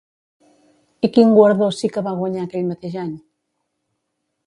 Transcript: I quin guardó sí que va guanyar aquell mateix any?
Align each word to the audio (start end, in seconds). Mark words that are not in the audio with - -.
I 1.07 1.09
quin 1.17 1.35
guardó 1.35 1.69
sí 1.81 1.91
que 1.99 2.05
va 2.09 2.17
guanyar 2.23 2.49
aquell 2.49 2.67
mateix 2.73 2.99
any? 3.07 3.17